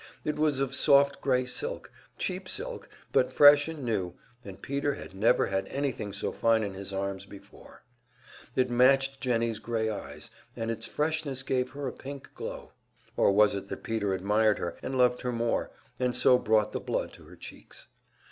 [0.25, 5.13] It was of soft grey silk cheap silk, but fresh and new, and Peter had
[5.13, 7.83] never had anything so fine in his arms before.
[8.55, 12.71] It matched Jennie's grey eyes, and its freshness gave her a pink glow;
[13.15, 15.69] or was it that Peter admired her, and loved her more,
[15.99, 17.85] and so brought the blood to her cheeks?